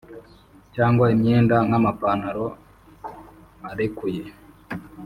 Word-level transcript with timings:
cyangwa 0.75 1.05
imyenda 1.15 1.55
nk’amapantalo 1.67 2.45
arekuye 3.69 4.23